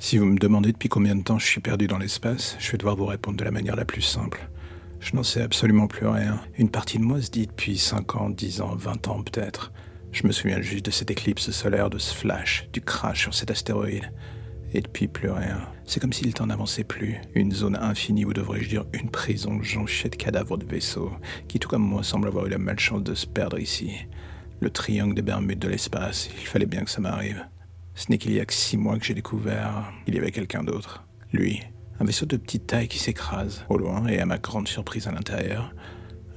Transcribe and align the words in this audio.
Si 0.00 0.16
vous 0.16 0.26
me 0.26 0.38
demandez 0.38 0.70
depuis 0.70 0.88
combien 0.88 1.16
de 1.16 1.22
temps 1.22 1.40
je 1.40 1.46
suis 1.46 1.60
perdu 1.60 1.88
dans 1.88 1.98
l'espace, 1.98 2.56
je 2.60 2.70
vais 2.70 2.78
devoir 2.78 2.94
vous 2.94 3.04
répondre 3.04 3.36
de 3.36 3.44
la 3.44 3.50
manière 3.50 3.74
la 3.74 3.84
plus 3.84 4.00
simple. 4.00 4.48
Je 5.00 5.16
n'en 5.16 5.24
sais 5.24 5.42
absolument 5.42 5.88
plus 5.88 6.06
rien. 6.06 6.40
Une 6.56 6.70
partie 6.70 6.98
de 6.98 7.02
moi 7.02 7.20
se 7.20 7.30
dit 7.30 7.48
depuis 7.48 7.76
5 7.76 8.14
ans, 8.14 8.30
10 8.30 8.60
ans, 8.60 8.76
20 8.76 9.08
ans 9.08 9.22
peut-être. 9.24 9.72
Je 10.12 10.24
me 10.24 10.32
souviens 10.32 10.60
juste 10.60 10.86
de 10.86 10.92
cette 10.92 11.10
éclipse 11.10 11.50
solaire, 11.50 11.90
de 11.90 11.98
ce 11.98 12.14
flash, 12.14 12.68
du 12.72 12.80
crash 12.80 13.22
sur 13.22 13.34
cet 13.34 13.50
astéroïde. 13.50 14.12
Et 14.72 14.82
depuis 14.82 15.08
plus 15.08 15.30
rien. 15.30 15.68
C'est 15.84 15.98
comme 15.98 16.12
si 16.12 16.24
le 16.24 16.32
temps 16.32 16.46
n'avançait 16.46 16.84
plus. 16.84 17.16
Une 17.34 17.52
zone 17.52 17.76
infinie, 17.76 18.24
ou 18.24 18.32
devrais-je 18.32 18.68
dire 18.68 18.84
une 18.92 19.10
prison 19.10 19.60
jonchée 19.62 20.10
de 20.10 20.16
cadavres 20.16 20.58
de 20.58 20.64
vaisseaux, 20.64 21.10
qui 21.48 21.58
tout 21.58 21.68
comme 21.68 21.82
moi 21.82 22.04
semblent 22.04 22.28
avoir 22.28 22.46
eu 22.46 22.50
la 22.50 22.58
malchance 22.58 23.02
de 23.02 23.14
se 23.14 23.26
perdre 23.26 23.58
ici. 23.58 23.90
Le 24.60 24.70
triangle 24.70 25.14
des 25.14 25.22
Bermudes 25.22 25.58
de 25.58 25.68
l'espace, 25.68 26.30
il 26.40 26.46
fallait 26.46 26.66
bien 26.66 26.84
que 26.84 26.90
ça 26.90 27.00
m'arrive. 27.00 27.44
Ce 27.98 28.12
n'est 28.12 28.18
qu'il 28.18 28.32
y 28.32 28.38
a 28.38 28.44
que 28.44 28.54
six 28.54 28.76
mois 28.76 28.96
que 28.96 29.04
j'ai 29.04 29.12
découvert, 29.12 29.92
il 30.06 30.14
y 30.14 30.18
avait 30.18 30.30
quelqu'un 30.30 30.62
d'autre. 30.62 31.02
Lui, 31.32 31.64
un 31.98 32.04
vaisseau 32.04 32.26
de 32.26 32.36
petite 32.36 32.68
taille 32.68 32.86
qui 32.86 33.00
s'écrase, 33.00 33.64
au 33.68 33.76
loin 33.76 34.06
et 34.06 34.20
à 34.20 34.24
ma 34.24 34.38
grande 34.38 34.68
surprise 34.68 35.08
à 35.08 35.10
l'intérieur, 35.10 35.74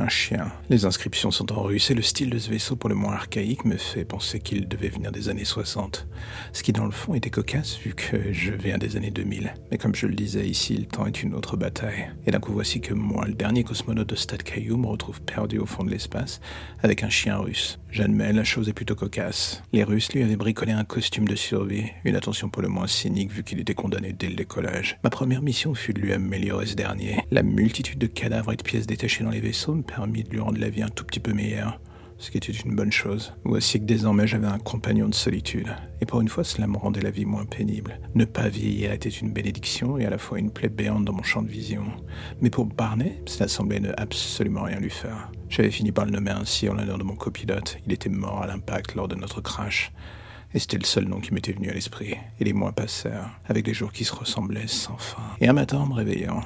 un 0.00 0.08
chien. 0.08 0.50
Les 0.68 0.84
inscriptions 0.84 1.30
sont 1.30 1.52
en 1.52 1.62
russe 1.62 1.90
et 1.90 1.94
le 1.94 2.02
style 2.02 2.30
de 2.30 2.38
ce 2.38 2.50
vaisseau, 2.50 2.76
pour 2.76 2.88
le 2.88 2.94
moins 2.94 3.12
archaïque, 3.12 3.64
me 3.64 3.76
fait 3.76 4.04
penser 4.04 4.40
qu'il 4.40 4.68
devait 4.68 4.88
venir 4.88 5.12
des 5.12 5.28
années 5.28 5.44
60. 5.44 6.06
Ce 6.52 6.62
qui, 6.62 6.72
dans 6.72 6.84
le 6.84 6.90
fond, 6.90 7.14
était 7.14 7.30
cocasse 7.30 7.78
vu 7.78 7.94
que 7.94 8.32
je 8.32 8.52
viens 8.52 8.78
des 8.78 8.96
années 8.96 9.10
2000. 9.10 9.54
Mais 9.70 9.78
comme 9.78 9.94
je 9.94 10.06
le 10.06 10.14
disais 10.14 10.48
ici, 10.48 10.76
le 10.76 10.86
temps 10.86 11.06
est 11.06 11.22
une 11.22 11.34
autre 11.34 11.56
bataille. 11.56 12.10
Et 12.26 12.30
d'un 12.30 12.40
coup, 12.40 12.52
voici 12.52 12.80
que 12.80 12.94
moi, 12.94 13.26
le 13.26 13.34
dernier 13.34 13.64
cosmonaute 13.64 14.08
de 14.08 14.16
Stade 14.16 14.42
Caillou, 14.42 14.76
me 14.76 14.86
retrouve 14.86 15.20
perdu 15.22 15.58
au 15.58 15.66
fond 15.66 15.84
de 15.84 15.90
l'espace 15.90 16.40
avec 16.82 17.02
un 17.02 17.10
chien 17.10 17.36
russe. 17.36 17.78
J'admets, 17.92 18.32
la 18.32 18.44
chose 18.44 18.68
est 18.68 18.72
plutôt 18.72 18.94
cocasse. 18.94 19.64
Les 19.72 19.82
Russes 19.82 20.12
lui 20.12 20.22
avaient 20.22 20.36
bricolé 20.36 20.70
un 20.70 20.84
costume 20.84 21.26
de 21.26 21.34
survie, 21.34 21.86
une 22.04 22.14
attention 22.14 22.48
pour 22.48 22.62
le 22.62 22.68
moins 22.68 22.86
cynique 22.86 23.32
vu 23.32 23.42
qu'il 23.42 23.58
était 23.58 23.74
condamné 23.74 24.12
dès 24.12 24.28
le 24.28 24.36
décollage. 24.36 24.98
Ma 25.02 25.10
première 25.10 25.42
mission 25.42 25.74
fut 25.74 25.92
de 25.92 26.00
lui 26.00 26.12
améliorer 26.12 26.66
ce 26.66 26.76
dernier. 26.76 27.18
La 27.32 27.42
multitude 27.42 27.98
de 27.98 28.06
cadavres 28.06 28.52
et 28.52 28.56
de 28.56 28.62
pièces 28.62 28.86
détachées 28.86 29.24
dans 29.24 29.30
les 29.30 29.40
vaisseaux 29.40 29.74
me 29.74 29.82
permis 29.90 30.22
de 30.22 30.30
lui 30.30 30.40
rendre 30.40 30.60
la 30.60 30.70
vie 30.70 30.82
un 30.82 30.88
tout 30.88 31.04
petit 31.04 31.20
peu 31.20 31.32
meilleure, 31.32 31.80
ce 32.18 32.30
qui 32.30 32.36
était 32.36 32.52
une 32.52 32.76
bonne 32.76 32.92
chose. 32.92 33.34
Voici 33.44 33.80
que 33.80 33.84
désormais 33.84 34.26
j'avais 34.26 34.46
un 34.46 34.58
compagnon 34.58 35.08
de 35.08 35.14
solitude, 35.14 35.74
et 36.00 36.06
pour 36.06 36.20
une 36.20 36.28
fois 36.28 36.44
cela 36.44 36.68
me 36.68 36.76
rendait 36.76 37.00
la 37.00 37.10
vie 37.10 37.24
moins 37.24 37.44
pénible. 37.44 37.98
Ne 38.14 38.24
pas 38.24 38.48
vieillir 38.48 38.92
était 38.92 39.08
une 39.08 39.32
bénédiction 39.32 39.98
et 39.98 40.06
à 40.06 40.10
la 40.10 40.18
fois 40.18 40.38
une 40.38 40.52
plaie 40.52 40.68
béante 40.68 41.04
dans 41.04 41.12
mon 41.12 41.24
champ 41.24 41.42
de 41.42 41.48
vision. 41.48 41.84
Mais 42.40 42.50
pour 42.50 42.66
Barney, 42.66 43.20
cela 43.26 43.48
semblait 43.48 43.80
ne 43.80 43.92
absolument 43.96 44.62
rien 44.62 44.78
lui 44.78 44.90
faire. 44.90 45.32
J'avais 45.48 45.70
fini 45.70 45.90
par 45.90 46.04
le 46.04 46.12
nommer 46.12 46.30
ainsi 46.30 46.68
en 46.68 46.74
l'honneur 46.74 46.98
de 46.98 47.04
mon 47.04 47.16
copilote. 47.16 47.78
Il 47.86 47.92
était 47.92 48.08
mort 48.08 48.42
à 48.42 48.46
l'impact 48.46 48.94
lors 48.94 49.08
de 49.08 49.16
notre 49.16 49.40
crash. 49.40 49.92
Et 50.52 50.58
c'était 50.58 50.78
le 50.78 50.84
seul 50.84 51.04
nom 51.04 51.20
qui 51.20 51.32
m'était 51.32 51.52
venu 51.52 51.70
à 51.70 51.74
l'esprit. 51.74 52.16
Et 52.40 52.44
les 52.44 52.52
mois 52.52 52.72
passèrent, 52.72 53.30
avec 53.46 53.64
des 53.64 53.74
jours 53.74 53.92
qui 53.92 54.04
se 54.04 54.14
ressemblaient 54.14 54.66
sans 54.66 54.96
fin. 54.96 55.22
Et 55.40 55.48
un 55.48 55.52
matin, 55.52 55.86
me 55.86 55.94
réveillant, 55.94 56.42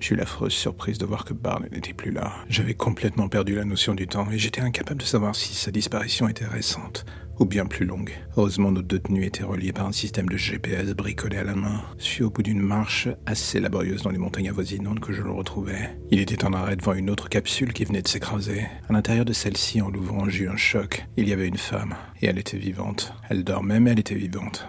j'ai 0.00 0.14
eu 0.14 0.18
l'affreuse 0.18 0.52
surprise 0.52 0.98
de 0.98 1.06
voir 1.06 1.24
que 1.24 1.34
Barney 1.34 1.68
n'était 1.70 1.92
plus 1.92 2.10
là. 2.10 2.32
J'avais 2.48 2.74
complètement 2.74 3.28
perdu 3.28 3.54
la 3.54 3.64
notion 3.64 3.94
du 3.94 4.06
temps 4.06 4.30
et 4.30 4.38
j'étais 4.38 4.60
incapable 4.60 5.00
de 5.00 5.06
savoir 5.06 5.34
si 5.34 5.54
sa 5.54 5.70
disparition 5.70 6.28
était 6.28 6.46
récente 6.46 7.04
ou 7.38 7.44
bien 7.44 7.66
plus 7.66 7.84
longue. 7.84 8.12
Heureusement, 8.36 8.70
nos 8.70 8.82
deux 8.82 8.98
tenues 8.98 9.26
étaient 9.26 9.44
reliées 9.44 9.72
par 9.72 9.86
un 9.86 9.92
système 9.92 10.28
de 10.28 10.36
GPS 10.36 10.94
bricolé 10.94 11.38
à 11.38 11.44
la 11.44 11.54
main. 11.54 11.82
suis 11.98 12.24
au 12.24 12.30
bout 12.30 12.42
d'une 12.42 12.60
marche 12.60 13.08
assez 13.26 13.60
laborieuse 13.60 14.02
dans 14.02 14.10
les 14.10 14.18
montagnes 14.18 14.48
avoisinantes 14.48 15.00
que 15.00 15.12
je 15.12 15.22
le 15.22 15.30
retrouvais. 15.30 15.98
Il 16.10 16.20
était 16.20 16.44
en 16.44 16.52
arrêt 16.52 16.76
devant 16.76 16.94
une 16.94 17.10
autre 17.10 17.28
capsule 17.28 17.72
qui 17.72 17.84
venait 17.84 18.02
de 18.02 18.08
s'écraser. 18.08 18.66
À 18.88 18.92
l'intérieur 18.92 19.24
de 19.24 19.32
celle-ci, 19.32 19.80
en 19.80 19.90
l'ouvrant, 19.90 20.28
j'ai 20.28 20.44
eu 20.44 20.48
un 20.48 20.56
choc. 20.56 21.06
Il 21.16 21.28
y 21.28 21.32
avait 21.32 21.48
une 21.48 21.58
femme, 21.58 21.94
et 22.20 22.26
elle 22.26 22.38
était 22.38 22.58
vivante. 22.58 23.12
Elle 23.28 23.44
dormait, 23.44 23.80
mais 23.80 23.92
elle 23.92 24.00
était 24.00 24.14
vivante. 24.14 24.66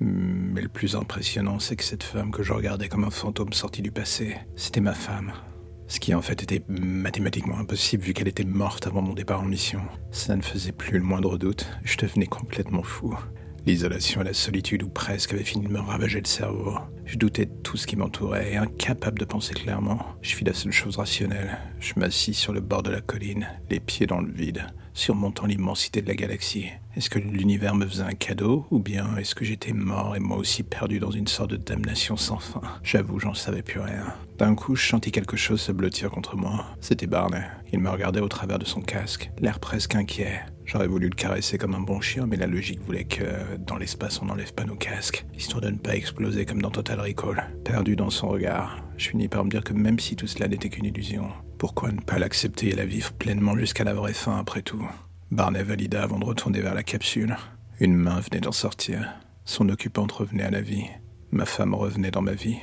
Mais 0.00 0.62
le 0.62 0.68
plus 0.68 0.96
impressionnant, 0.96 1.58
c'est 1.58 1.76
que 1.76 1.84
cette 1.84 2.02
femme 2.02 2.30
que 2.30 2.42
je 2.42 2.54
regardais 2.54 2.88
comme 2.88 3.04
un 3.04 3.10
fantôme 3.10 3.52
sorti 3.52 3.82
du 3.82 3.90
passé, 3.90 4.36
c'était 4.56 4.80
ma 4.80 4.94
femme. 4.94 5.32
Ce 5.88 6.00
qui 6.00 6.14
en 6.14 6.22
fait 6.22 6.42
était 6.42 6.62
mathématiquement 6.68 7.58
impossible 7.58 8.04
vu 8.04 8.14
qu'elle 8.14 8.28
était 8.28 8.44
morte 8.44 8.86
avant 8.86 9.02
mon 9.02 9.12
départ 9.12 9.42
en 9.42 9.46
mission. 9.46 9.80
Ça 10.10 10.36
ne 10.36 10.42
faisait 10.42 10.72
plus 10.72 10.98
le 10.98 11.04
moindre 11.04 11.36
doute, 11.36 11.66
je 11.84 11.98
devenais 11.98 12.26
complètement 12.26 12.82
fou. 12.82 13.14
L'isolation 13.66 14.22
et 14.22 14.24
la 14.24 14.32
solitude 14.32 14.82
ou 14.82 14.88
presque 14.88 15.32
avaient 15.32 15.44
fini 15.44 15.66
de 15.66 15.72
me 15.72 15.80
ravager 15.80 16.20
le 16.20 16.26
cerveau. 16.26 16.78
Je 17.04 17.18
doutais 17.18 17.46
de 17.46 17.54
tout 17.62 17.76
ce 17.76 17.86
qui 17.86 17.96
m'entourait 17.96 18.52
et 18.52 18.56
incapable 18.56 19.18
de 19.18 19.24
penser 19.24 19.52
clairement. 19.52 19.98
Je 20.22 20.34
fis 20.34 20.44
la 20.44 20.54
seule 20.54 20.72
chose 20.72 20.96
rationnelle. 20.96 21.58
Je 21.78 21.94
m'assis 21.96 22.34
sur 22.34 22.52
le 22.52 22.60
bord 22.60 22.82
de 22.82 22.90
la 22.90 23.00
colline, 23.00 23.48
les 23.68 23.80
pieds 23.80 24.06
dans 24.06 24.20
le 24.20 24.32
vide, 24.32 24.66
surmontant 24.94 25.46
l'immensité 25.46 26.02
de 26.02 26.08
la 26.08 26.14
galaxie. 26.14 26.66
Est-ce 26.96 27.10
que 27.10 27.18
l'univers 27.18 27.74
me 27.74 27.86
faisait 27.86 28.02
un 28.02 28.14
cadeau 28.14 28.66
ou 28.70 28.78
bien 28.78 29.16
est-ce 29.16 29.34
que 29.34 29.44
j'étais 29.44 29.72
mort 29.72 30.16
et 30.16 30.20
moi 30.20 30.36
aussi 30.36 30.62
perdu 30.62 30.98
dans 30.98 31.10
une 31.10 31.26
sorte 31.26 31.50
de 31.50 31.56
damnation 31.56 32.16
sans 32.16 32.38
fin? 32.38 32.62
J'avoue, 32.82 33.18
j'en 33.18 33.34
savais 33.34 33.62
plus 33.62 33.80
rien. 33.80 34.14
D'un 34.38 34.54
coup, 34.54 34.74
je 34.74 34.88
sentis 34.88 35.12
quelque 35.12 35.36
chose 35.36 35.60
se 35.60 35.72
blottir 35.72 36.10
contre 36.10 36.36
moi. 36.36 36.64
C'était 36.80 37.06
Barney. 37.06 37.42
Il 37.72 37.80
me 37.80 37.90
regardait 37.90 38.20
au 38.20 38.28
travers 38.28 38.58
de 38.58 38.64
son 38.64 38.80
casque, 38.80 39.30
l'air 39.38 39.60
presque 39.60 39.94
inquiet. 39.94 40.40
J'aurais 40.70 40.86
voulu 40.86 41.08
le 41.08 41.16
caresser 41.16 41.58
comme 41.58 41.74
un 41.74 41.80
bon 41.80 42.00
chien, 42.00 42.26
mais 42.28 42.36
la 42.36 42.46
logique 42.46 42.78
voulait 42.86 43.02
que 43.02 43.24
dans 43.66 43.76
l'espace 43.76 44.22
on 44.22 44.26
n'enlève 44.26 44.54
pas 44.54 44.62
nos 44.62 44.76
casques, 44.76 45.26
histoire 45.36 45.60
de 45.60 45.70
ne 45.70 45.78
pas 45.78 45.96
exploser 45.96 46.46
comme 46.46 46.62
dans 46.62 46.70
Total 46.70 47.00
Recall. 47.00 47.44
Perdu 47.64 47.96
dans 47.96 48.08
son 48.08 48.28
regard, 48.28 48.80
je 48.96 49.08
finis 49.08 49.26
par 49.26 49.44
me 49.44 49.50
dire 49.50 49.64
que 49.64 49.72
même 49.72 49.98
si 49.98 50.14
tout 50.14 50.28
cela 50.28 50.46
n'était 50.46 50.68
qu'une 50.68 50.84
illusion, 50.84 51.26
pourquoi 51.58 51.90
ne 51.90 52.00
pas 52.00 52.20
l'accepter 52.20 52.68
et 52.68 52.76
la 52.76 52.84
vivre 52.84 53.12
pleinement 53.14 53.56
jusqu'à 53.56 53.82
la 53.82 53.94
vraie 53.94 54.12
fin 54.12 54.38
après 54.38 54.62
tout 54.62 54.88
Barney 55.32 55.64
valida 55.64 56.04
avant 56.04 56.20
de 56.20 56.24
retourner 56.24 56.60
vers 56.60 56.74
la 56.74 56.84
capsule. 56.84 57.36
Une 57.80 57.96
main 57.96 58.20
venait 58.20 58.40
d'en 58.40 58.52
sortir. 58.52 59.12
Son 59.44 59.68
occupante 59.70 60.12
revenait 60.12 60.44
à 60.44 60.52
la 60.52 60.60
vie. 60.60 60.86
Ma 61.32 61.46
femme 61.46 61.74
revenait 61.74 62.12
dans 62.12 62.22
ma 62.22 62.34
vie. 62.34 62.58